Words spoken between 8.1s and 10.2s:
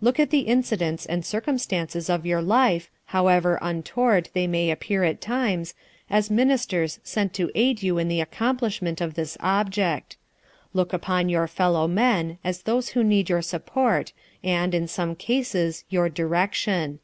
accomplishment of this object.